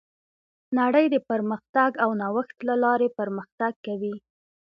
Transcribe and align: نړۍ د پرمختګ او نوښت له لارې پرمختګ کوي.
نړۍ 0.79 1.05
د 1.13 1.15
پرمختګ 1.29 1.91
او 2.03 2.09
نوښت 2.21 2.57
له 2.67 2.75
لارې 2.83 3.07
پرمختګ 3.19 3.73
کوي. 3.85 4.15